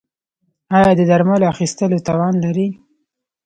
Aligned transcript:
ایا 0.77 0.91
د 0.99 1.01
درملو 1.09 1.45
اخیستلو 1.53 1.97
توان 2.07 2.33
لرئ؟ 2.43 2.67